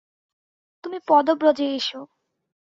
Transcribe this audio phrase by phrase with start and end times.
[0.83, 1.87] তুমি পদব্রজে এস!